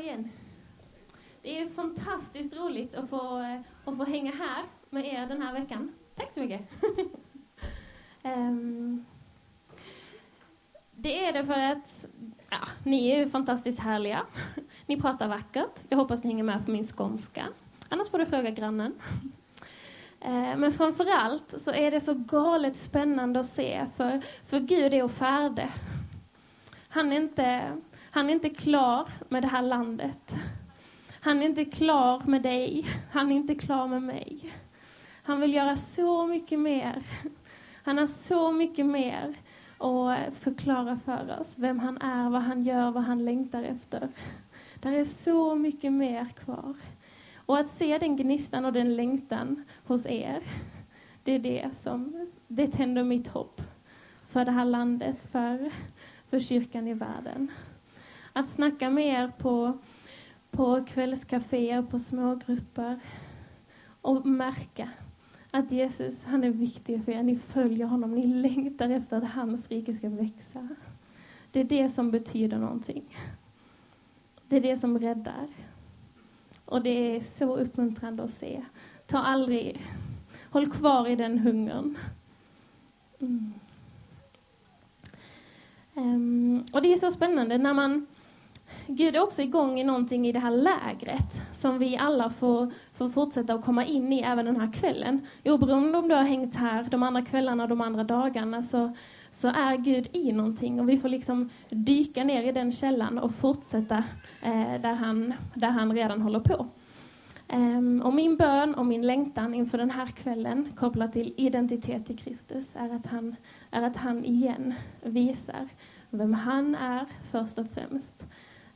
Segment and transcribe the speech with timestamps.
[0.00, 0.30] igen.
[1.42, 3.38] Det är fantastiskt roligt att få,
[3.84, 5.92] att få hänga här med er den här veckan.
[6.14, 6.60] Tack så mycket.
[8.22, 9.06] um,
[10.92, 12.06] det är det för att
[12.50, 14.26] ja, ni är fantastiskt härliga.
[14.86, 15.80] Ni pratar vackert.
[15.88, 17.46] Jag hoppas ni hänger med på min skånska.
[17.88, 18.94] Annars får du fråga grannen.
[20.22, 24.94] Ehm, men framför allt så är det så galet spännande att se, för, för Gud
[24.94, 25.68] är å färde.
[26.88, 27.76] Han är, inte,
[28.10, 30.34] han är inte klar med det här landet.
[31.20, 32.86] Han är inte klar med dig.
[33.12, 34.52] Han är inte klar med mig.
[35.22, 37.02] Han vill göra så mycket mer.
[37.82, 39.34] Han har så mycket mer
[39.78, 41.58] att förklara för oss.
[41.58, 44.08] Vem han är, vad han gör, vad han längtar efter.
[44.80, 46.74] Det är så mycket mer kvar.
[47.36, 50.42] Och att se den gnistan och den längtan hos er,
[51.24, 53.62] det är det som det tänder mitt hopp
[54.28, 55.70] för det här landet, för,
[56.30, 57.50] för kyrkan i världen.
[58.32, 59.78] Att snacka med er på,
[60.50, 63.00] på kvällskaféer, på smågrupper
[64.00, 64.90] och märka
[65.50, 67.22] att Jesus, han är viktig för er.
[67.22, 70.68] Ni följer honom, ni längtar efter att hans rike ska växa.
[71.52, 73.16] Det är det som betyder någonting.
[74.48, 75.48] Det är det som räddar.
[76.64, 78.64] Och det är så uppmuntrande att se.
[79.06, 79.80] Ta aldrig...
[80.50, 81.98] Håll kvar i den hungern.
[83.20, 83.52] Mm.
[85.94, 88.06] Um, och det är så spännande när man...
[88.86, 93.08] Gud är också igång i någonting i det här lägret som vi alla får, får
[93.08, 95.26] fortsätta att komma in i även den här kvällen.
[95.44, 98.92] Oberoende om du har hängt här de andra kvällarna och de andra dagarna så,
[99.30, 103.34] så är Gud i någonting och vi får liksom dyka ner i den källan och
[103.34, 104.04] fortsätta
[104.42, 106.66] eh, där, han, där han redan håller på.
[107.52, 112.16] Ehm, och min bön och min längtan inför den här kvällen kopplat till identitet i
[112.16, 113.36] Kristus är att han,
[113.70, 115.68] är att han igen visar
[116.10, 118.28] vem han är först och främst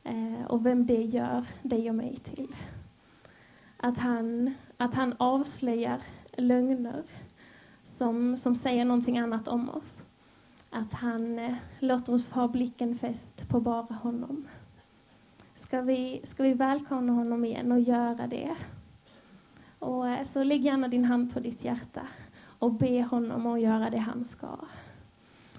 [0.05, 2.55] Eh, och vem det gör dig och mig till.
[3.77, 6.01] Att han, att han avslöjar
[6.37, 7.03] lögner
[7.85, 10.03] som, som säger någonting annat om oss.
[10.69, 14.47] Att han eh, låter oss få ha blicken fäst på bara honom.
[15.53, 18.55] Ska vi, ska vi välkomna honom igen och göra det?
[19.79, 22.07] Och eh, så lägg gärna din hand på ditt hjärta
[22.59, 24.57] och be honom att göra det han ska.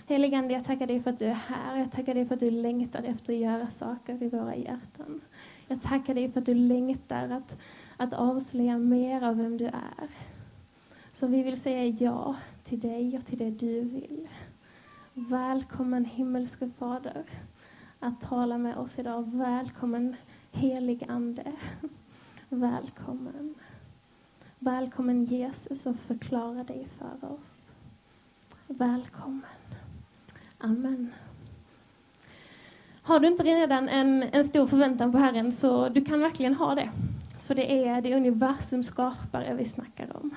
[0.09, 1.78] Helige Ande, jag tackar dig för att du är här.
[1.78, 5.21] Jag tackar dig för att du längtar efter att göra saker i våra hjärtan.
[5.69, 7.59] Jag tackar dig för att du längtar att,
[7.97, 10.09] att avslöja mer av vem du är.
[11.12, 14.28] Så vi vill säga ja till dig och till det du vill.
[15.15, 17.25] Välkommen himmelske Fader
[18.00, 19.31] att tala med oss idag.
[19.34, 20.16] Välkommen
[20.53, 21.53] helig Ande.
[22.49, 23.55] Välkommen.
[24.59, 27.69] Välkommen Jesus och förklara dig för oss.
[28.66, 29.43] Välkommen.
[30.59, 31.12] Amen.
[33.03, 36.75] Har du inte redan en, en stor förväntan på Herren så du kan verkligen ha
[36.75, 36.91] det.
[37.43, 40.31] För det är det universum skapare vi snackar om.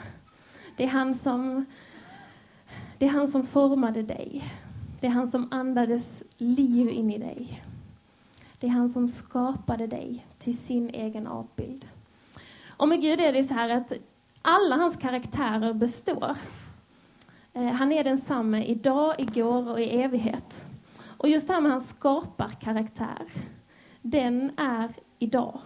[0.78, 1.66] Det är han som,
[2.97, 4.44] det är han som formade dig.
[5.00, 7.63] Det är han som andades liv in i dig.
[8.59, 11.85] Det är han som skapade dig till sin egen avbild.
[12.68, 13.94] Och med Gud är det så här att
[14.41, 16.38] alla hans karaktärer består.
[17.53, 20.65] Eh, han är densamme idag, igår och i evighet.
[21.17, 23.25] Och just det här med hans skaparkaraktär,
[24.01, 25.59] den är idag.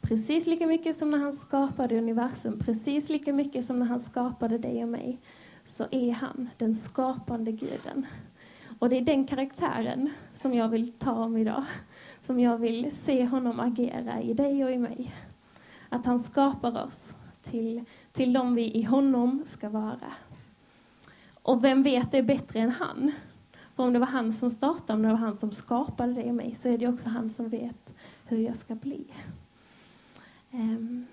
[0.00, 4.58] Precis lika mycket som när han skapade universum, precis lika mycket som när han skapade
[4.58, 5.18] dig och mig,
[5.64, 8.06] så är han den skapande guden.
[8.78, 11.64] Och det är den karaktären som jag vill ta om idag.
[12.22, 15.14] Som jag vill se honom agera i dig och i mig.
[15.88, 20.12] Att han skapar oss till, till de vi i honom ska vara.
[21.44, 23.12] Och vem vet det bättre än han?
[23.74, 26.32] För om det var han som startade, om det var han som skapade det i
[26.32, 27.94] mig, så är det också han som vet
[28.26, 29.04] hur jag ska bli.
[30.50, 31.06] Um,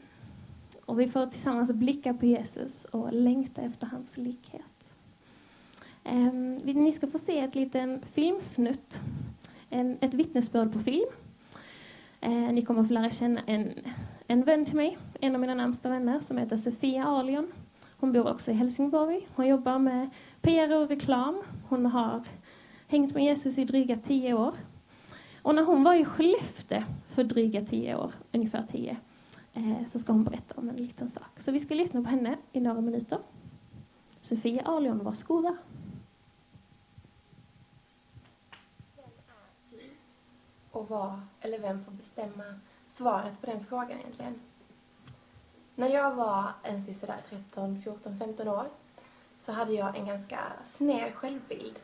[0.85, 4.95] och vi får tillsammans blicka på Jesus och längta efter hans likhet.
[6.03, 9.01] Um, ni ska få se ett liten filmsnutt,
[9.69, 11.09] en, ett vittnesbörd på film.
[12.25, 13.73] Uh, ni kommer få lära känna en
[14.31, 17.51] en vän till mig, en av mina närmsta vänner, som heter Sofia Alion.
[18.01, 19.27] Hon bor också i Helsingborg.
[19.35, 20.09] Hon jobbar med
[20.41, 21.41] PR och reklam.
[21.69, 22.23] Hon har
[22.87, 24.53] hängt med Jesus i dryga tio år.
[25.41, 28.97] Och när hon var i Skellefteå för dryga tio år, ungefär tio,
[29.53, 31.39] eh, så ska hon berätta om en liten sak.
[31.39, 33.19] Så vi ska lyssna på henne i några minuter.
[34.21, 35.57] Sofia Arlion, varsågoda.
[40.71, 42.43] Och vad, eller vem får bestämma
[42.87, 44.39] svaret på den frågan egentligen.
[45.81, 48.67] När jag var en sådär 13, 14, 15 år
[49.39, 51.79] så hade jag en ganska sned självbild.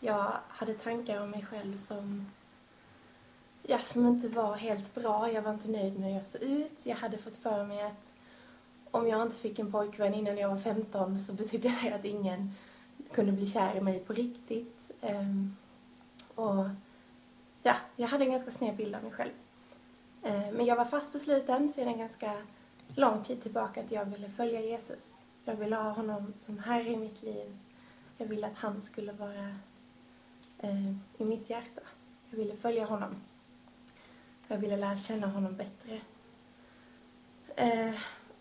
[0.00, 2.30] Jag hade tankar om mig själv som
[3.62, 5.32] ja, som inte var helt bra.
[5.32, 6.78] Jag var inte nöjd med hur jag såg ut.
[6.82, 8.12] Jag hade fått för mig att
[8.90, 12.54] om jag inte fick en pojkvän innan jag var 15 så betydde det att ingen
[13.12, 14.90] kunde bli kär i mig på riktigt.
[15.00, 15.56] Um,
[16.34, 16.64] och
[17.62, 19.32] ja, jag hade en ganska sned bild av mig själv.
[20.22, 22.32] Ehm, men jag var fast besluten sedan ganska
[22.94, 25.18] lång tid tillbaka att jag ville följa Jesus.
[25.44, 27.58] Jag ville ha honom som herre i mitt liv.
[28.18, 29.56] Jag ville att han skulle vara
[30.58, 30.88] eh,
[31.18, 31.80] i mitt hjärta.
[32.30, 33.14] Jag ville följa honom.
[34.48, 36.00] Jag ville lära känna honom bättre.
[37.56, 37.94] Eh,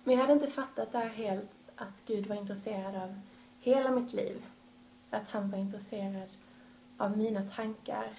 [0.04, 3.20] men jag hade inte fattat där helt att Gud var intresserad av
[3.60, 4.46] hela mitt liv.
[5.10, 6.30] Att han var intresserad
[6.98, 8.14] av mina tankar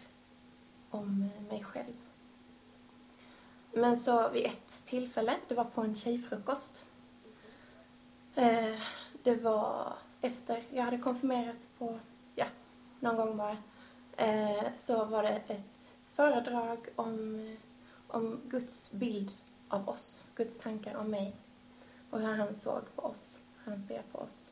[0.90, 2.03] om mig själv.
[3.76, 6.84] Men så vid ett tillfälle, det var på en tjejfrukost.
[8.34, 8.78] Eh,
[9.22, 11.98] det var efter jag hade konfirmerats på,
[12.34, 12.46] ja,
[13.00, 13.56] någon gång bara.
[14.16, 17.56] Eh, så var det ett föredrag om,
[18.08, 19.32] om Guds bild
[19.68, 21.36] av oss, Guds tankar om mig
[22.10, 24.50] och hur han såg på oss, hur han ser på oss.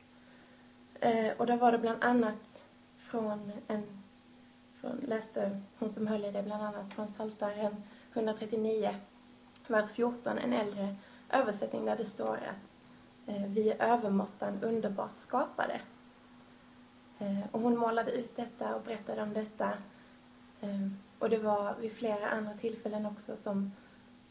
[1.01, 2.65] Eh, och då var det bland annat
[2.97, 4.03] från en,
[4.81, 7.83] från, läste hon som höll i det bland annat från Psaltaren
[8.13, 8.95] 139,
[9.71, 10.97] vers 14, en äldre
[11.31, 12.73] översättning där det står att
[13.27, 15.81] eh, vi är övermåttan underbart skapade.
[17.19, 19.73] Eh, och hon målade ut detta och berättade om detta.
[20.61, 20.89] Eh,
[21.19, 23.73] och det var vid flera andra tillfällen också som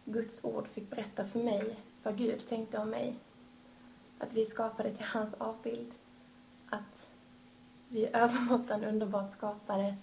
[0.05, 3.15] Guds ord fick berätta för mig vad Gud tänkte om mig.
[4.19, 5.95] Att vi skapade till hans avbild.
[6.69, 7.09] Att
[7.87, 9.95] vi är övermåttan underbart skapade.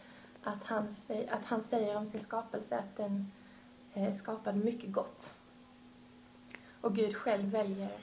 [0.43, 0.89] Att han,
[1.31, 3.31] att han säger om sin skapelse att den
[3.99, 5.35] Eh, skapad skapade mycket gott.
[6.81, 8.01] Och Gud själv väljer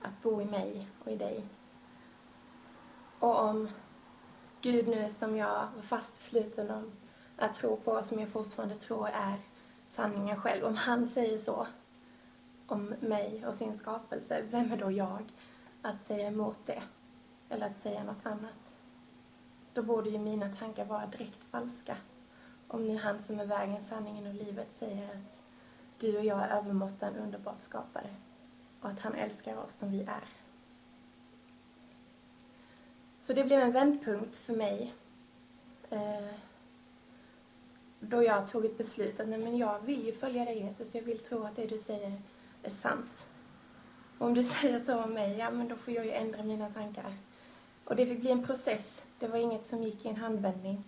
[0.00, 1.46] att bo i mig och i dig.
[3.18, 3.68] Och om
[4.60, 6.92] Gud nu som jag var fast besluten om
[7.36, 9.34] att tro på, som jag fortfarande tror är
[9.86, 11.66] sanningen själv, om han säger så
[12.66, 15.32] om mig och sin skapelse, vem är då jag
[15.82, 16.82] att säga emot det?
[17.48, 18.74] Eller att säga något annat?
[19.72, 21.96] Då borde ju mina tankar vara direkt falska.
[22.68, 25.42] Om nu han som är vägen, sanningen och livet säger att
[25.98, 28.08] du och jag är övermåttan underbart skapade
[28.80, 30.24] och att han älskar oss som vi är.
[33.20, 34.94] Så det blev en vändpunkt för mig
[35.90, 36.34] eh,
[38.00, 41.02] då jag tog ett beslut att nej, men jag vill ju följa dig Jesus, jag
[41.02, 42.22] vill tro att det du säger
[42.62, 43.28] är sant.
[44.18, 46.70] Och om du säger så om mig, ja men då får jag ju ändra mina
[46.70, 47.14] tankar.
[47.84, 49.06] Och det fick bli en process.
[49.18, 50.84] Det var inget som gick i en handvändning.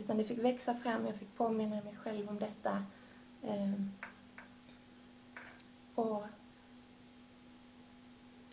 [0.00, 2.84] Utan det fick växa fram, jag fick påminna mig själv om detta.
[3.42, 3.92] Ehm,
[5.94, 6.24] och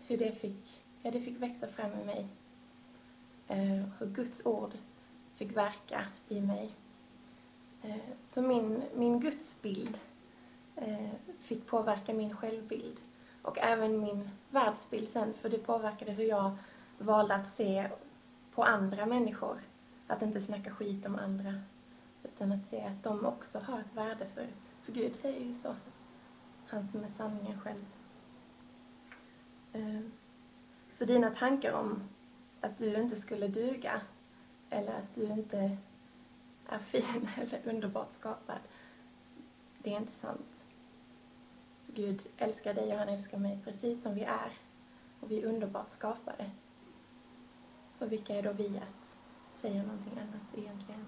[0.07, 2.27] hur det fick, ja det fick växa fram i mig.
[3.47, 4.71] Ehm, hur Guds ord
[5.35, 6.71] fick verka i mig.
[7.83, 9.99] Ehm, så min, min gudsbild
[10.75, 11.09] eh,
[11.39, 12.99] fick påverka min självbild
[13.41, 16.57] och även min världsbild sen för det påverkade hur jag
[16.97, 17.89] valde att se
[18.51, 19.57] på andra människor.
[20.07, 21.53] Att inte snacka skit om andra
[22.23, 24.47] utan att se att de också har ett värde för,
[24.81, 25.75] för Gud säger ju så.
[26.67, 27.85] Han som är sanningen själv.
[29.73, 30.11] Ehm,
[30.91, 32.03] så dina tankar om
[32.61, 34.01] att du inte skulle duga
[34.69, 35.77] eller att du inte
[36.69, 38.59] är fin eller underbart skapad,
[39.77, 40.65] det är inte sant.
[41.87, 44.51] Gud älskar dig och han älskar mig precis som vi är.
[45.19, 46.51] Och vi är underbart skapade.
[47.93, 49.06] Så vilka är då vi att
[49.57, 51.05] säga någonting annat egentligen?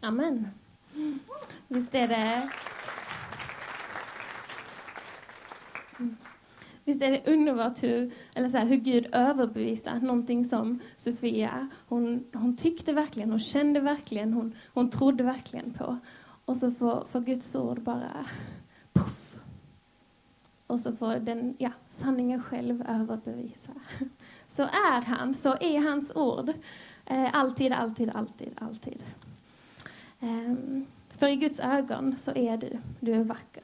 [0.00, 0.48] Amen.
[1.68, 2.50] Visst är det...
[6.84, 12.24] Visst är det underbart hur, eller så här, hur Gud överbevisar någonting som Sofia, hon,
[12.32, 15.98] hon tyckte verkligen, hon kände verkligen, hon, hon trodde verkligen på.
[16.44, 18.26] Och så får, får Guds ord bara.
[20.70, 23.72] Och så får den, ja, sanningen själv överbevisa.
[24.46, 26.52] Så är han, så är hans ord.
[27.06, 29.02] Eh, alltid, alltid, alltid, alltid.
[30.20, 30.54] Eh,
[31.08, 33.62] för i Guds ögon så är du, du är vacker.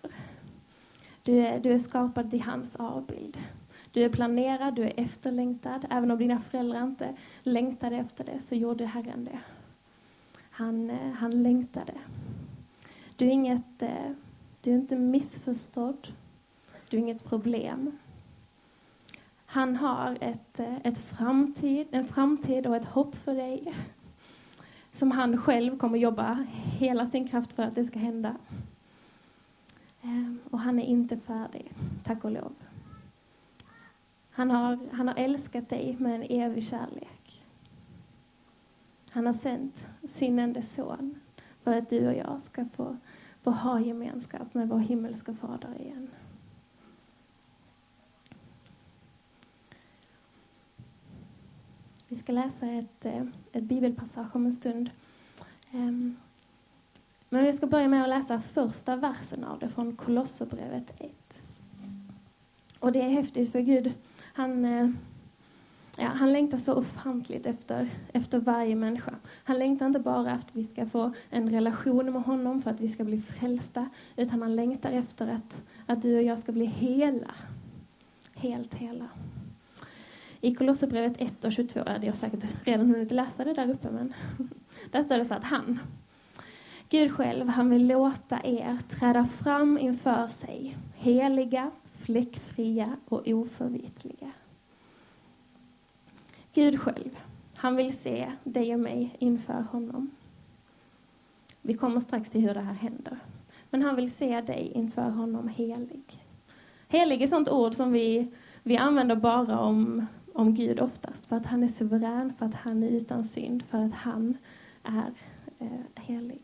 [1.23, 3.39] Du är, du är skapad i hans avbild.
[3.93, 5.87] Du är planerad, du är efterlängtad.
[5.91, 9.39] Även om dina föräldrar inte längtade efter det så gjorde Herren det.
[10.51, 11.95] Han, eh, han längtade.
[13.17, 14.11] Du är, inget, eh,
[14.63, 16.07] du är inte missförstådd.
[16.89, 17.99] Du är inget problem.
[19.47, 23.75] Han har ett, eh, ett framtid, en framtid och ett hopp för dig
[24.93, 26.47] som han själv kommer jobba
[26.79, 28.37] hela sin kraft för att det ska hända.
[30.03, 31.73] Ehm, och han är inte färdig,
[32.05, 32.53] tack och lov.
[34.31, 37.43] Han har, han har älskat dig med en evig kärlek.
[39.11, 41.21] Han har sänt sin enda son
[41.63, 42.97] för att du och jag ska få,
[43.43, 46.09] få ha gemenskap med vår himmelska fader igen.
[52.09, 53.23] Vi ska läsa ett, eh,
[53.53, 54.91] ett bibelpassage om en stund.
[55.73, 56.17] Ehm,
[57.29, 61.43] men vi ska börja med att läsa första versen av det från Kolosserbrevet 1.
[62.79, 63.93] Och det är häftigt för Gud,
[64.33, 64.91] han, eh,
[65.99, 69.15] ja, han längtar så ofantligt efter, efter varje människa.
[69.45, 72.81] Han längtar inte bara efter att vi ska få en relation med honom för att
[72.81, 76.67] vi ska bli frälsta, utan han längtar efter att, att du och jag ska bli
[76.67, 77.35] hela.
[78.35, 79.09] Helt hela.
[80.47, 84.15] I Kolosserbrevet 1 och 22, hade jag säkert redan hunnit läsa det där uppe, men
[84.91, 85.79] där står det så att han,
[86.89, 94.31] Gud själv, han vill låta er träda fram inför sig, heliga, fläckfria och oförvitliga.
[96.55, 97.19] Gud själv,
[97.57, 100.11] han vill se dig och mig inför honom.
[101.63, 103.19] Vi kommer strax till hur det här händer.
[103.71, 106.05] Men han vill se dig inför honom helig.
[106.89, 108.29] Helig är sånt ord som vi,
[108.63, 111.27] vi använder bara om, om Gud oftast.
[111.27, 114.37] För att han är suverän, för att han är utan synd, för att han
[114.83, 115.13] är
[115.59, 116.43] eh, helig.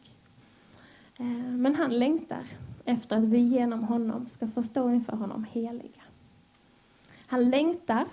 [1.18, 2.44] Eh, men han längtar
[2.84, 6.02] efter att vi genom honom ska få stå inför honom heliga.
[7.26, 8.04] Han längtar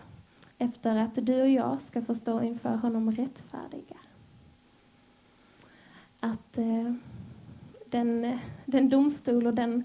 [0.57, 3.97] efter att du och jag ska få stå inför honom rättfärdiga.
[6.19, 6.93] Att eh,
[7.85, 9.83] den, den domstol och den,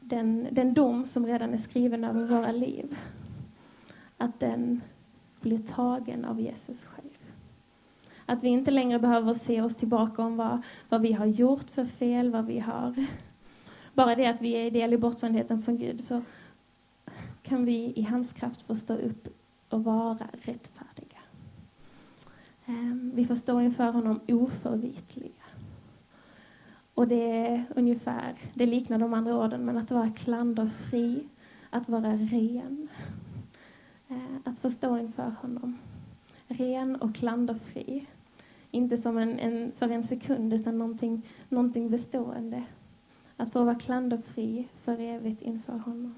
[0.00, 2.98] den, den dom som redan är skriven över våra liv,
[4.22, 4.80] att den
[5.40, 7.08] blir tagen av Jesus själv.
[8.26, 11.84] Att vi inte längre behöver se oss tillbaka om vad, vad vi har gjort för
[11.84, 13.06] fel, vad vi har...
[13.94, 16.22] Bara det att vi är del i bortvändheten från Gud så
[17.42, 19.28] kan vi i hans kraft få stå upp
[19.68, 21.18] och vara rättfärdiga.
[22.66, 25.32] Ehm, vi får stå inför honom oförvitliga.
[26.94, 31.28] Och det är ungefär, det liknar de andra orden, men att vara klanderfri,
[31.70, 32.88] att vara ren.
[34.12, 35.78] Eh, att få stå inför honom.
[36.48, 38.06] Ren och klanderfri.
[38.70, 42.64] Inte som en, en, för en sekund, utan någonting, någonting bestående.
[43.36, 46.14] Att få vara klanderfri för evigt inför honom.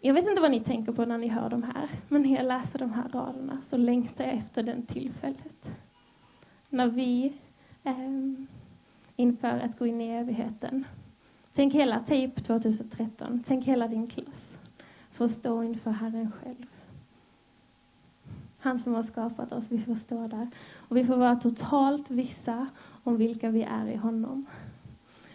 [0.00, 2.46] Jag vet inte vad ni tänker på när ni hör de här, men när jag
[2.46, 5.70] läser de här raderna så längtar jag efter den tillfället.
[6.68, 7.32] När vi
[7.84, 7.94] eh,
[9.16, 10.84] inför att gå in i evigheten.
[11.56, 14.58] Tänk hela TAPE 2013, tänk hela din klass.
[15.10, 16.66] Förstå stå inför Herren själv.
[18.58, 20.50] Han som har skapat oss, vi får stå där.
[20.76, 22.66] Och vi får vara totalt vissa
[23.04, 24.46] om vilka vi är i honom.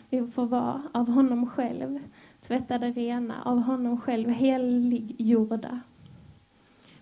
[0.10, 2.00] Vi får vara av honom själv,
[2.42, 5.82] tvättade rena, av honom själv heliggjorda.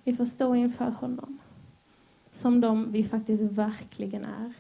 [0.04, 1.38] Vi får stå inför honom
[2.32, 4.54] som de vi faktiskt verkligen är.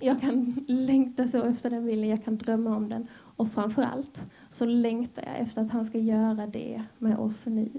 [0.00, 3.08] Jag kan längta så efter den bilden, jag kan drömma om den.
[3.36, 7.70] Och framför allt så längtar jag efter att han ska göra det med oss nu.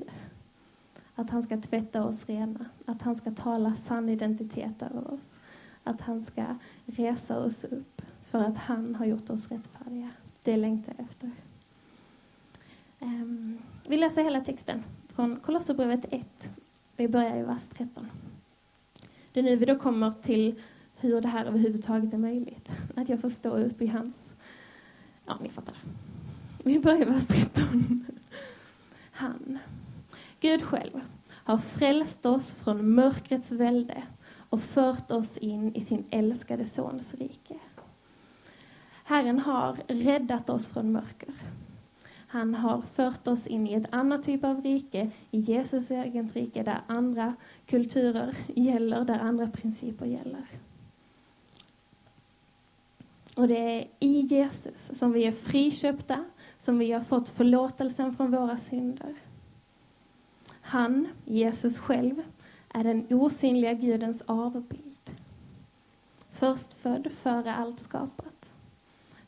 [1.16, 5.40] Att han ska tvätta oss rena, att han ska tala sann identitet över oss.
[5.84, 6.46] Att han ska
[6.86, 10.10] resa oss upp för att han har gjort oss rättfärdiga.
[10.44, 11.32] Det längtar jag efter.
[13.00, 13.58] Ehm,
[13.88, 16.52] vi läser hela texten från Kolosserbrevet 1.
[16.98, 18.08] Vi börjar i vers 13.
[19.34, 20.62] Det är nu vi då kommer till
[21.06, 22.72] hur det här överhuvudtaget är möjligt.
[22.96, 24.30] Att jag får stå upp i hans...
[25.26, 25.76] Ja, ni fattar.
[26.64, 28.06] Vi börjar vers 13.
[29.12, 29.60] Han,
[30.40, 34.04] Gud själv, har frälst oss från mörkrets välde
[34.50, 37.60] och fört oss in i sin älskade Sons rike.
[39.04, 41.34] Herren har räddat oss från mörker.
[42.28, 46.64] Han har fört oss in i ett annat typ av rike, i Jesus eget rike,
[46.64, 47.36] där andra
[47.66, 50.46] kulturer gäller, där andra principer gäller.
[53.36, 56.26] Och det är i Jesus som vi är friköpta,
[56.58, 59.16] som vi har fått förlåtelsen från våra synder.
[60.62, 62.22] Han, Jesus själv,
[62.70, 65.12] är den osynliga Gudens avbild.
[66.32, 68.54] Förstfödd före allt skapat.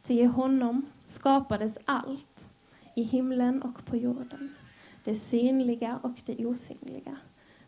[0.02, 2.50] Till honom skapades allt,
[2.96, 4.56] i himlen och på jorden.
[5.04, 7.18] Det synliga och det osynliga.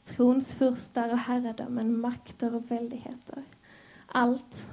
[0.04, 3.44] Tronsfurstar och herradömen, makter och väldigheter.
[4.06, 4.70] Allt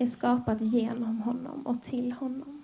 [0.00, 2.62] är skapat genom honom och till honom.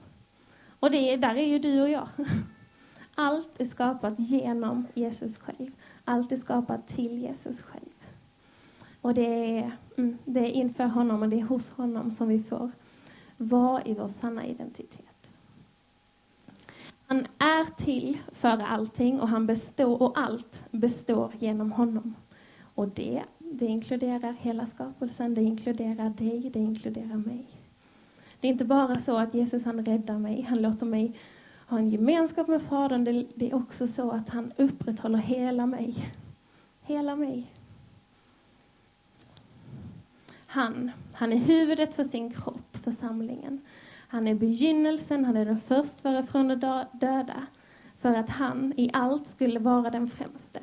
[0.80, 2.08] Och det, där är ju du och jag.
[3.14, 5.70] Allt är skapat genom Jesus själv.
[6.04, 7.92] Allt är skapat till Jesus själv.
[9.00, 12.42] Och det är, mm, det är inför honom och det är hos honom som vi
[12.42, 12.70] får
[13.36, 15.32] vara i vår sanna identitet.
[17.06, 22.14] Han är till för allting och han består och allt består genom honom.
[22.74, 23.22] Och det,
[23.52, 27.46] det inkluderar hela skapelsen, det inkluderar dig, det inkluderar mig.
[28.40, 31.12] Det är inte bara så att Jesus han räddar mig, han låter mig
[31.66, 33.04] ha en gemenskap med Fadern.
[33.04, 35.94] Det, det är också så att han upprätthåller hela mig.
[36.82, 37.52] Hela mig.
[40.46, 43.60] Han, han är huvudet för sin kropp, församlingen.
[44.08, 47.46] Han är begynnelsen, han är den förstföre från de döda.
[47.98, 50.60] För att han i allt skulle vara den främste.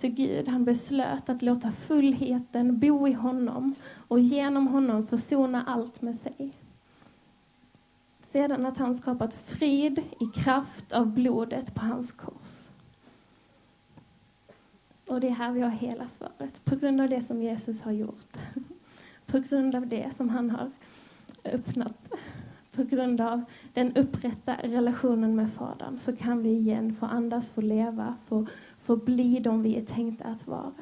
[0.00, 3.74] Till Gud, han beslöt att låta fullheten bo i honom
[4.08, 6.52] och genom honom försona allt med sig.
[8.18, 12.68] Sedan att han skapat frid i kraft av blodet på hans kors.
[15.08, 16.64] Och det är här vi har hela svaret.
[16.64, 18.36] På grund av det som Jesus har gjort.
[19.26, 20.70] På grund av det som han har
[21.44, 22.12] öppnat.
[22.72, 23.42] På grund av
[23.74, 28.46] den upprätta relationen med Fadern så kan vi igen få andas, få leva, få,
[28.90, 30.72] få bli de vi är tänkta att vara.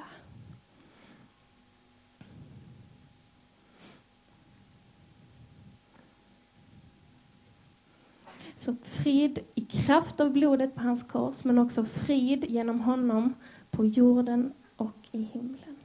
[8.54, 13.34] Så frid i kraft av blodet på hans kors, men också frid genom honom
[13.70, 15.76] på jorden och i himlen.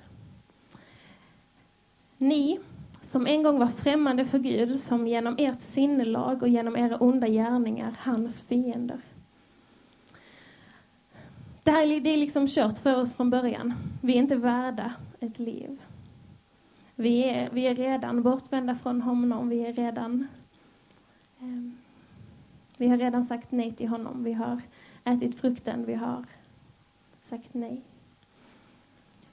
[2.17, 2.59] Ni
[3.01, 7.27] som en gång var främmande för Gud, som genom ert sinnelag och genom era onda
[7.27, 9.01] gärningar, hans fiender.
[11.63, 13.73] Det här det är liksom kört för oss från början.
[14.01, 15.81] Vi är inte värda ett liv.
[16.95, 19.49] Vi är, vi är redan bortvända från honom.
[19.49, 20.27] Vi är redan...
[21.39, 21.71] Eh,
[22.77, 24.23] vi har redan sagt nej till honom.
[24.23, 24.61] Vi har
[25.03, 25.85] ätit frukten.
[25.85, 26.25] Vi har
[27.21, 27.81] sagt nej.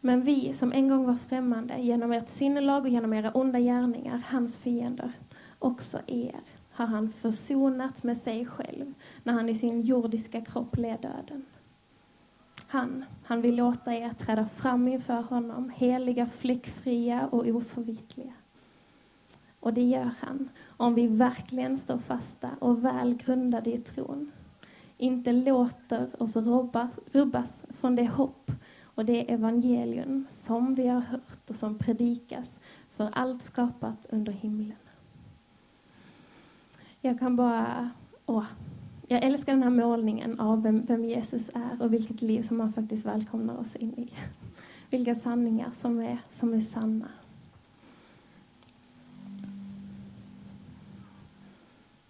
[0.01, 4.23] Men vi som en gång var främmande genom ert sinnelag och genom era onda gärningar,
[4.27, 5.13] hans fiender,
[5.59, 6.41] också er
[6.73, 11.45] har han försonat med sig själv när han i sin jordiska kropp led döden.
[12.71, 18.33] Han, han vill låta er träda fram inför honom, heliga, fläckfria och oförvitliga.
[19.61, 24.33] Och det gör han om vi verkligen står fasta och väl grundade i tron.
[24.97, 31.51] Inte låter oss rubbas, rubbas från det hopp och det evangelium som vi har hört
[31.51, 34.77] och som predikas för allt skapat under himlen.
[37.01, 37.90] Jag kan bara...
[38.27, 38.44] Åh,
[39.11, 42.73] jag älskar den här målningen av vem, vem Jesus är och vilket liv som han
[42.73, 44.11] faktiskt välkomnar oss in i.
[44.90, 47.09] Vilka sanningar som är, som är sanna.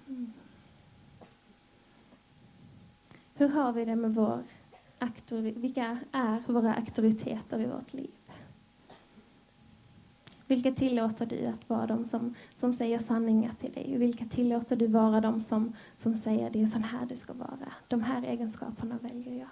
[0.08, 0.32] Mm.
[3.34, 4.38] Hur har vi det med vår
[5.38, 8.10] vilka är våra auktoriteter i vårt liv?
[10.50, 13.96] Vilka tillåter du att vara de som, som säger sanningar till dig?
[13.98, 17.72] Vilka tillåter du vara de som, som säger det är sån här du ska vara?
[17.88, 19.48] De här egenskaperna väljer jag.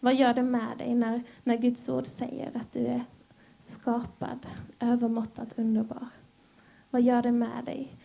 [0.00, 3.04] Vad gör det med dig när, när Guds ord säger att du är
[3.58, 4.46] skapad,
[4.80, 6.08] övermåttat underbar?
[6.90, 7.96] Vad gör det med dig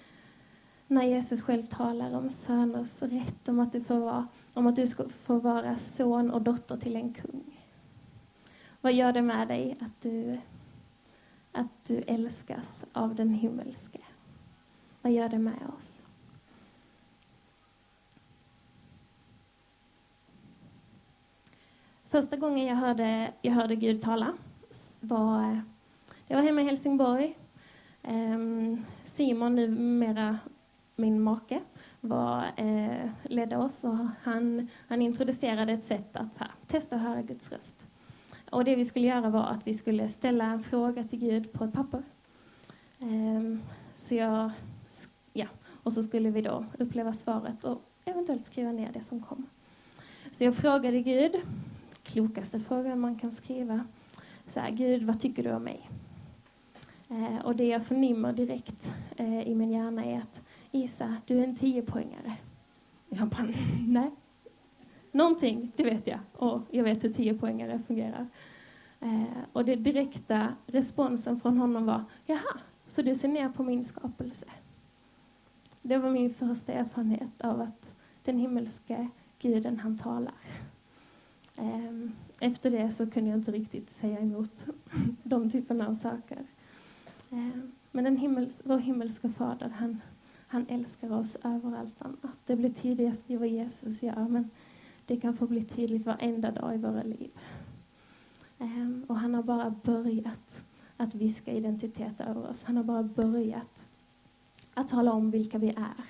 [0.88, 4.88] när Jesus själv talar om söners rätt, om att du får vara, om att du
[4.88, 7.55] ska få vara son och dotter till en kung.
[8.86, 10.38] Vad gör det med dig att du,
[11.52, 14.00] att du älskas av den himmelske?
[15.02, 16.04] Vad gör det med oss?
[22.08, 24.34] Första gången jag hörde, jag hörde Gud tala
[25.00, 25.62] var,
[26.28, 27.38] det var hemma i Helsingborg.
[28.04, 30.40] Ehm, Simon, numera
[30.96, 31.62] min make,
[32.02, 37.22] var, eh, ledde oss och han, han introducerade ett sätt att här, testa att höra
[37.22, 37.88] Guds röst.
[38.56, 41.64] Och det vi skulle göra var att vi skulle ställa en fråga till Gud på
[41.64, 42.04] ett papper.
[43.00, 43.62] Ehm,
[43.96, 44.52] så jag,
[45.34, 45.48] ja,
[45.84, 49.46] och så skulle vi då uppleva svaret och eventuellt skriva ner det som kom.
[50.32, 51.36] Så jag frågade Gud,
[52.04, 53.88] klokaste frågan man kan skriva,
[54.48, 55.90] så här, Gud, vad tycker du om mig?
[57.10, 61.44] Eh, och det jag förnimmer direkt eh, i min hjärna är att Isa, du är
[61.44, 62.38] en tiopoängare.
[63.10, 63.48] Jag bara,
[63.88, 64.12] nej.
[65.16, 66.20] Någonting, det vet jag.
[66.34, 68.28] Och jag vet hur tiopoängare fungerar.
[69.00, 69.24] Eh,
[69.54, 74.46] och den direkta responsen från honom var, jaha, så du ser ner på min skapelse?
[75.82, 80.34] Det var min första erfarenhet av att den himmelska guden, han talar.
[81.58, 84.66] Eh, efter det så kunde jag inte riktigt säga emot
[85.24, 86.46] de typerna av saker.
[87.30, 87.60] Eh,
[87.92, 90.02] men den himmels, vår himmelska fader, han,
[90.48, 92.40] han älskar oss över allt annat.
[92.46, 94.50] Det blir tydligast i vad Jesus gör, men
[95.06, 97.32] det kan få bli tydligt varenda dag i våra liv.
[98.60, 100.66] Ehm, och han har bara börjat
[100.98, 102.64] att viska identitet över oss.
[102.64, 103.86] Han har bara börjat
[104.74, 106.06] att tala om vilka vi är.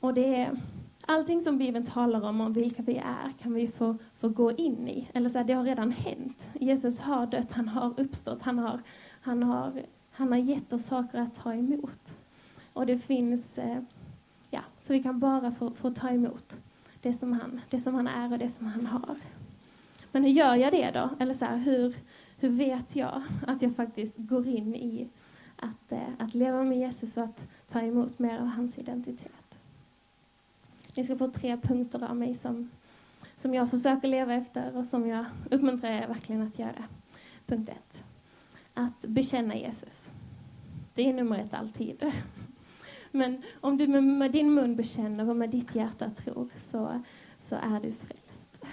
[0.00, 0.60] Och det är,
[1.06, 4.88] allting som Bibeln talar om, om vilka vi är, kan vi få, få gå in
[4.88, 5.08] i.
[5.14, 6.50] Eller så här, det har redan hänt.
[6.60, 8.80] Jesus har dött, han har uppstått, han har,
[9.20, 12.18] han har, han har gett oss saker att ta emot.
[12.72, 13.82] Och det finns, eh,
[14.82, 16.56] så vi kan bara få, få ta emot
[17.02, 19.16] det som, han, det som han är och det som han har.
[20.12, 21.10] Men hur gör jag det då?
[21.20, 21.94] Eller så här, hur,
[22.38, 25.08] hur vet jag att jag faktiskt går in i
[25.56, 29.58] att, eh, att leva med Jesus och att ta emot mer av hans identitet?
[30.94, 32.70] Ni ska få tre punkter av mig som,
[33.36, 36.84] som jag försöker leva efter och som jag uppmuntrar er verkligen att göra.
[37.46, 38.04] Punkt ett.
[38.74, 40.10] Att bekänna Jesus.
[40.94, 42.12] Det är nummer ett alltid.
[43.12, 47.02] Men om du med, med din mun bekänner och med ditt hjärta tror så,
[47.38, 48.64] så är du frälst.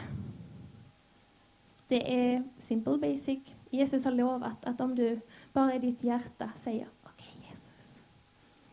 [1.88, 3.40] Det är simple basic.
[3.70, 5.20] Jesus har lovat att om du
[5.54, 8.04] bara i ditt hjärta säger okej okay, Jesus.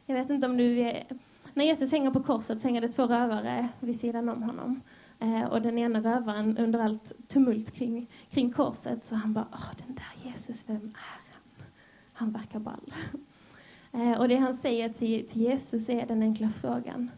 [0.06, 1.04] Jag vet inte om du är
[1.56, 4.80] när Jesus hänger på korset så hänger det två rövare vid sidan om honom.
[5.18, 9.70] Eh, och den ena rövaren under allt tumult kring, kring korset så han bara, åh
[9.86, 11.66] den där Jesus, vem är han?
[12.12, 12.92] Han verkar ball.
[13.96, 17.10] Eh, och det han säger till, till Jesus är den enkla frågan.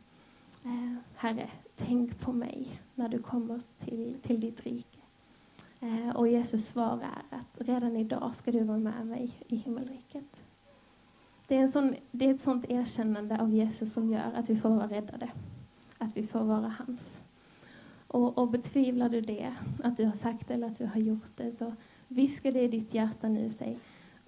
[0.64, 4.98] Eh, Herre, tänk på mig när du kommer till, till ditt rike.
[5.80, 10.44] Eh, och Jesus svar är att redan idag ska du vara med mig i himmelriket.
[11.46, 14.56] Det är, en sån, det är ett sånt erkännande av Jesus som gör att vi
[14.56, 15.30] får vara räddade.
[15.98, 17.20] Att vi får vara hans.
[18.06, 21.36] Och, och betvivlar du det, att du har sagt det eller att du har gjort
[21.36, 21.72] det, så
[22.08, 23.78] viska det i ditt hjärta nu säg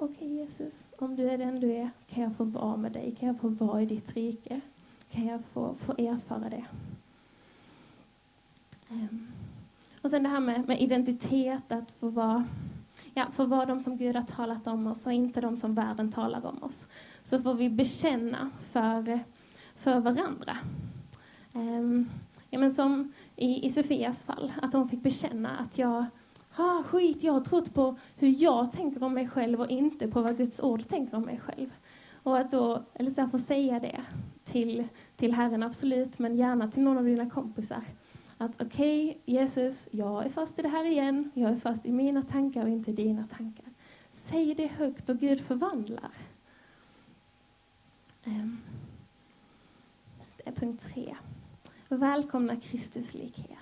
[0.03, 3.15] Okej okay, Jesus, om du är den du är, kan jag få vara med dig?
[3.19, 4.61] Kan jag få vara i ditt rike?
[5.11, 6.65] Kan jag få, få erfara det?
[8.91, 9.29] Um.
[10.03, 12.45] Och sen det här med, med identitet, att få vara
[13.15, 16.13] ja, få vara de som Gud har talat om oss och inte de som världen
[16.13, 16.87] talar om oss.
[17.25, 19.21] Så får vi bekänna för,
[19.77, 20.57] för varandra.
[21.53, 22.11] Um,
[22.51, 26.07] ja, men som i, i Sofias fall, att hon fick bekänna att jag
[26.61, 30.23] ah, skit, jag har trott på hur jag tänker om mig själv och inte på
[30.23, 31.71] vad Guds ord tänker om mig själv.
[32.23, 34.05] Och att då, eller så här, få säga det
[34.45, 34.85] till,
[35.17, 37.83] till Herren, absolut, men gärna till någon av dina kompisar
[38.39, 41.31] att okej, okay, Jesus, jag är fast i det här igen.
[41.35, 43.67] Jag är fast i mina tankar och inte dina tankar.
[44.11, 46.11] Säg det högt och Gud förvandlar.
[48.25, 48.59] Ehm,
[50.37, 51.17] det är punkt tre.
[51.89, 53.60] Välkomna Kristuslikhet.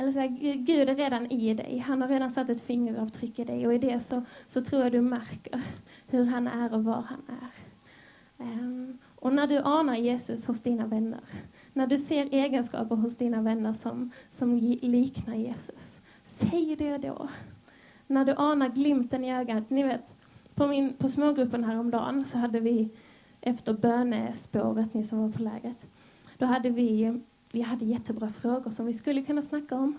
[0.00, 1.78] Eller så här, Gud är redan i dig.
[1.78, 4.92] Han har redan satt ett fingeravtryck i dig och i det så, så tror jag
[4.92, 5.62] du märker
[6.06, 7.50] hur han är och var han är.
[8.44, 11.20] Um, och när du anar Jesus hos dina vänner,
[11.72, 17.28] när du ser egenskaper hos dina vänner som, som liknar Jesus, säg det då.
[18.06, 20.16] När du anar glimten i ögat, ni vet,
[20.54, 22.88] på, min, på smågruppen häromdagen så hade vi
[23.40, 25.86] efter bönespåret, ni som var på lägret,
[26.38, 27.20] då hade vi,
[27.52, 29.98] vi hade jättebra frågor som vi skulle kunna snacka om,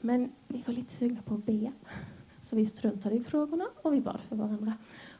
[0.00, 1.72] men vi var lite sugna på att be.
[2.42, 4.72] Så vi struntade i frågorna och vi bad för varandra.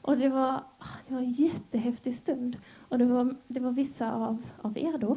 [0.03, 0.63] Och det var,
[1.09, 2.57] det var en jättehäftig stund.
[2.89, 5.17] Och det var, det var vissa av, av er då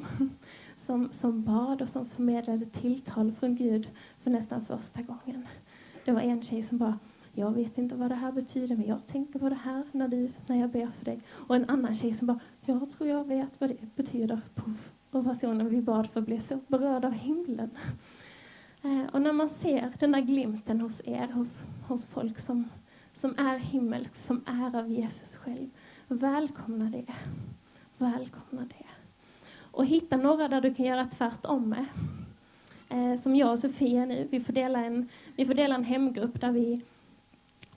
[0.77, 3.89] som, som bad och som förmedlade tilltal från Gud
[4.23, 5.47] för nästan första gången.
[6.05, 6.99] Det var en tjej som bara
[7.37, 10.31] jag vet inte vad det här betyder, men jag tänker på det här när, du,
[10.47, 11.21] när jag ber för dig.
[11.29, 14.41] Och en annan tjej som bara, jag tror jag vet vad det betyder.
[14.55, 14.91] Puff.
[15.15, 17.69] Och personen vi bad för blev så berörd av himlen.
[18.83, 22.69] Eh, och när man ser den där glimten hos er, hos, hos folk som,
[23.13, 25.69] som är himmelskt, som är av Jesus själv,
[26.07, 27.13] välkomna det.
[27.97, 28.85] Välkomna det.
[29.71, 31.85] Och hitta några där du kan göra tvärtom med.
[32.89, 34.27] Eh, som jag och Sofia nu.
[34.31, 36.81] Vi får dela en, vi får dela en hemgrupp där vi,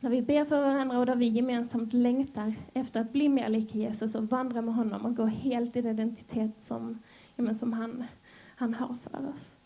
[0.01, 3.79] där vi ber för varandra och där vi gemensamt längtar efter att bli mer lika
[3.79, 6.99] Jesus och vandra med honom och gå helt i den identitet som,
[7.47, 8.05] ja, som han,
[8.57, 9.57] han har för oss.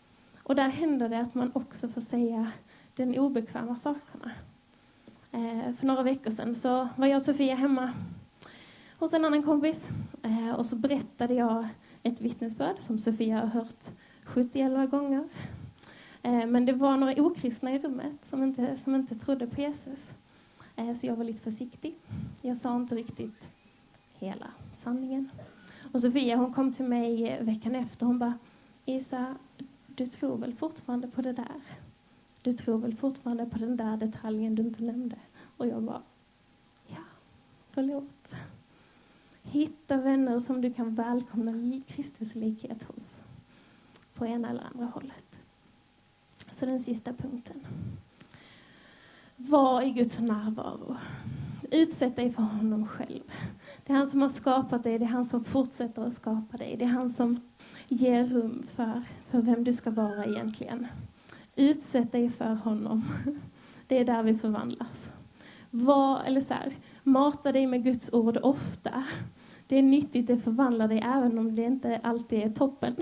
[0.43, 2.51] Och där händer det att man också får säga
[2.95, 4.31] den obekväma sakerna.
[5.31, 7.93] Eh, för några veckor sedan så var jag och Sofia hemma
[8.99, 9.87] hos en annan kompis
[10.23, 11.67] eh, och så berättade jag
[12.03, 13.85] ett vittnesbörd som Sofia har hört
[14.23, 15.27] 71 gånger.
[16.21, 20.13] Eh, men det var några okristna i rummet som inte, som inte trodde på Jesus.
[20.75, 21.95] Eh, så jag var lite försiktig.
[22.41, 23.51] Jag sa inte riktigt
[24.19, 25.29] hela sanningen.
[25.93, 28.05] Och Sofia hon kom till mig eh, veckan efter.
[28.05, 28.37] Hon bara,
[28.85, 29.35] Isa,
[29.87, 31.61] du tror väl fortfarande på det där?
[32.41, 35.15] Du tror väl fortfarande på den där detaljen du inte nämnde?
[35.57, 36.01] Och jag bara,
[36.87, 37.03] ja,
[37.69, 38.35] förlåt.
[39.43, 43.15] Hitta vänner som du kan välkomna Kristus likhet hos
[44.13, 45.39] på ena eller andra hållet.
[46.51, 47.65] Så den sista punkten.
[49.35, 50.97] Var i Guds närvaro.
[51.73, 53.23] Utsätt dig för honom själv.
[53.85, 56.75] Det är han som har skapat dig, det är han som fortsätter att skapa dig.
[56.77, 57.39] Det är han som
[57.87, 60.87] ger rum för, för vem du ska vara egentligen.
[61.55, 63.03] Utsätt dig för honom.
[63.87, 65.11] Det är där vi förvandlas.
[65.69, 69.03] Var, eller så här, mata dig med Guds ord ofta.
[69.67, 72.95] Det är nyttigt, det förvandlar dig även om det inte alltid är toppen.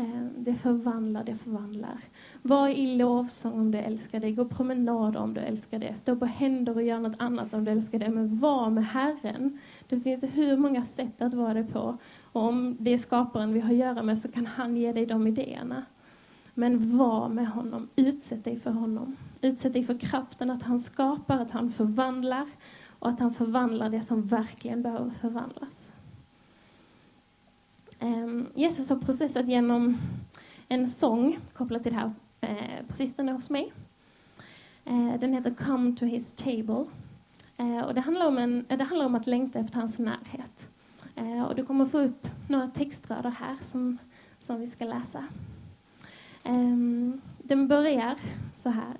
[0.00, 1.98] Eh, det förvandlar, det förvandlar.
[2.42, 4.32] Var i lovsång om du älskar det.
[4.32, 5.94] Gå promenad om du älskar det.
[5.94, 8.08] Stå på händer och gör något annat om du älskar det.
[8.08, 9.58] Men var med Herren.
[9.88, 11.98] Det finns hur många sätt att vara det på.
[12.32, 15.06] Och om det är skaparen vi har att göra med så kan han ge dig
[15.06, 15.84] de idéerna.
[16.54, 17.88] Men var med honom.
[17.96, 19.16] Utsätt dig för honom.
[19.40, 22.46] Utsätt dig för kraften att han skapar, att han förvandlar
[22.98, 25.92] och att han förvandlar det som verkligen behöver förvandlas.
[28.00, 29.98] Ehm, Jesus har processat genom
[30.68, 33.72] en sång kopplat till det här eh, på sistone hos mig.
[34.84, 36.84] Eh, den heter Come to his table.
[37.56, 40.70] Eh, och det, handlar om en, det handlar om att längta efter hans närhet.
[41.48, 43.98] Och du kommer få upp några textrader här som,
[44.38, 45.24] som vi ska läsa.
[46.42, 48.16] Ehm, den börjar
[48.54, 48.96] så här.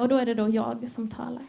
[0.00, 1.46] Och då är det då jag som talar.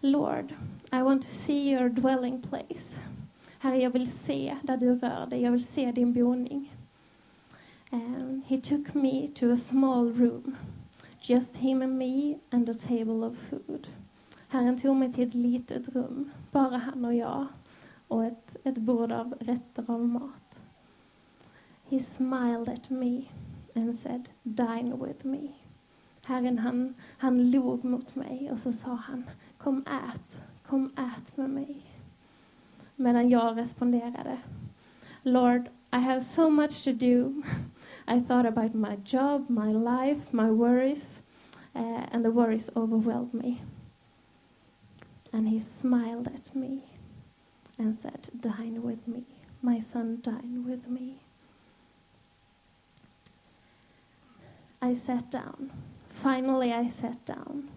[0.00, 0.52] Lord,
[0.92, 3.00] I want to see your dwelling place.
[3.60, 5.42] Herre, jag vill se där du rör dig.
[5.42, 6.74] Jag vill se din boning.
[7.90, 10.56] Um, he took me to a small room.
[11.20, 13.88] Just him and me and a table of food.
[14.48, 16.30] Herren tog mig till ett litet rum.
[16.52, 17.46] Bara han och jag.
[18.08, 20.62] Och ett, ett bord av rätter av mat.
[21.90, 23.22] He smiled at me
[23.74, 25.48] and said, dine with me.
[26.24, 29.24] Herren han, han log mot mig och så sa han,
[29.58, 31.87] kom ät, kom ät med mig.
[33.00, 34.38] Medan jag responderade,
[35.22, 37.42] Lord, I have so much to do.
[38.08, 41.22] I thought about my job, my life, my worries,
[41.76, 43.62] uh, and the worries overwhelmed me.
[45.32, 46.82] And he smiled at me
[47.78, 49.22] and said, Dine with me.
[49.62, 51.20] My son, dine with me.
[54.82, 55.70] I sat down.
[56.08, 57.68] Finally, I sat down,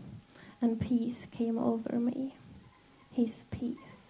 [0.62, 2.34] and peace came over me.
[3.12, 4.01] His peace.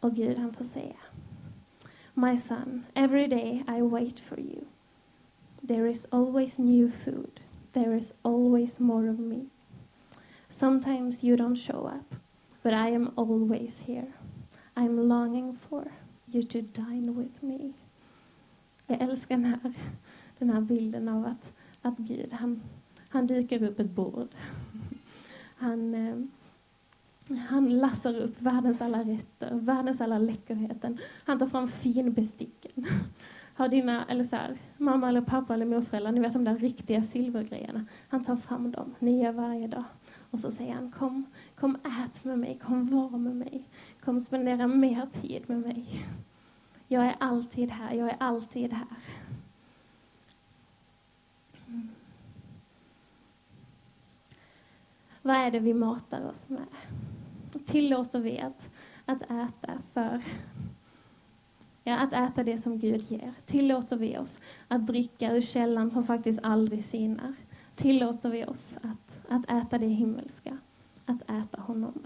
[0.00, 0.96] Och Gud, han får säga
[2.14, 4.64] My son, every day I wait for you.
[5.62, 7.40] There is always new food.
[7.72, 9.46] There is always more of me.
[10.48, 12.14] Sometimes you don't show up,
[12.62, 14.12] but I am always here.
[14.76, 15.92] I'm longing for
[16.32, 17.72] you to dine with me.
[18.86, 19.72] Jag älskar den här,
[20.38, 22.62] den här bilden av att, att Gud, han,
[23.08, 24.28] han dyker upp ett bord.
[25.56, 26.16] Han, eh,
[27.36, 30.98] han lassar upp världens alla rätter, världens alla läckerheten.
[31.24, 32.86] Han tar fram finbesticken.
[33.54, 37.02] Har dina, eller så här, mamma eller pappa eller morföräldrar, ni vet de där riktiga
[37.02, 37.86] silvergrejerna.
[38.08, 39.84] Han tar fram dem, nya varje dag.
[40.30, 43.64] Och så säger han, kom, kom ät med mig, kom var med mig.
[44.00, 46.06] Kom spendera mer tid med mig.
[46.88, 48.86] Jag är alltid här, jag är alltid här.
[51.66, 51.88] Mm.
[55.22, 56.66] Vad är det vi matar oss med?
[57.66, 58.70] Tillåter vi att,
[59.04, 60.22] att äta för
[61.84, 63.32] ja, att äta det som Gud ger?
[63.46, 67.34] Tillåter vi oss att dricka ur källan som faktiskt aldrig sinar?
[67.74, 70.58] Tillåter vi oss att, att äta det himmelska?
[71.06, 72.02] Att äta honom?